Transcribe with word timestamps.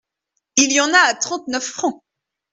Il 0.55 0.73
y 0.73 0.81
en 0.81 0.91
a 0.95 0.97
à 0.97 1.13
trente-neuf 1.13 1.63
francs. 1.63 2.01